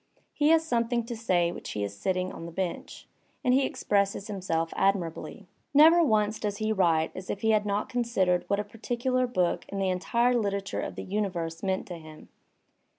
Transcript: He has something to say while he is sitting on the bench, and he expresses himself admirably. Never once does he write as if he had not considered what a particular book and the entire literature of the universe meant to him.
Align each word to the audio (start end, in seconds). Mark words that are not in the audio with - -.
He 0.33 0.47
has 0.47 0.65
something 0.65 1.03
to 1.05 1.15
say 1.15 1.51
while 1.51 1.61
he 1.63 1.83
is 1.83 1.95
sitting 1.95 2.31
on 2.31 2.47
the 2.47 2.51
bench, 2.51 3.07
and 3.43 3.53
he 3.53 3.67
expresses 3.67 4.25
himself 4.25 4.73
admirably. 4.75 5.45
Never 5.75 6.03
once 6.03 6.39
does 6.39 6.57
he 6.57 6.71
write 6.73 7.11
as 7.13 7.29
if 7.29 7.41
he 7.41 7.51
had 7.51 7.67
not 7.67 7.87
considered 7.87 8.43
what 8.47 8.59
a 8.59 8.63
particular 8.63 9.27
book 9.27 9.63
and 9.69 9.79
the 9.79 9.89
entire 9.91 10.33
literature 10.33 10.81
of 10.81 10.95
the 10.95 11.03
universe 11.03 11.61
meant 11.61 11.85
to 11.85 11.99
him. 11.99 12.29